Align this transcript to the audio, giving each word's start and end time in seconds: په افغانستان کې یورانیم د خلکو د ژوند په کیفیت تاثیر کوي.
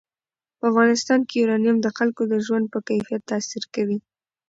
په 0.57 0.63
افغانستان 0.71 1.19
کې 1.27 1.35
یورانیم 1.41 1.77
د 1.81 1.87
خلکو 1.97 2.21
د 2.31 2.33
ژوند 2.45 2.65
په 2.73 2.79
کیفیت 2.87 3.21
تاثیر 3.31 3.63
کوي. 3.73 3.97